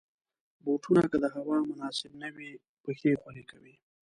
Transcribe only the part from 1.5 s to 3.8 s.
مناسب نه وي، پښې خولې کوي.